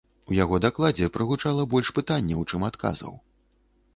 [0.29, 3.13] У яго дакладзе прагучала больш пытанняў, чым адказаў.